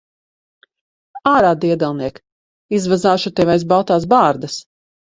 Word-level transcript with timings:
Ārā, 1.33 1.51
diedelniek! 1.67 2.19
Izvazāšu 2.81 3.37
tevi 3.39 3.57
aiz 3.59 3.69
baltās 3.75 4.15
bārdas. 4.19 4.63